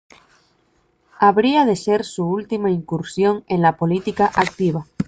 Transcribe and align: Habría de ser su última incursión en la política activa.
Habría 1.19 1.63
de 1.63 1.75
ser 1.75 2.05
su 2.05 2.25
última 2.25 2.71
incursión 2.71 3.43
en 3.47 3.61
la 3.61 3.77
política 3.77 4.31
activa. 4.33 4.87